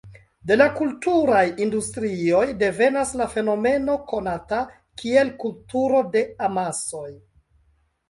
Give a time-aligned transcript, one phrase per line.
[0.51, 4.65] De la kulturaj industrioj devenas la fenomeno konata
[5.05, 7.09] kiel "kulturo de amasoj".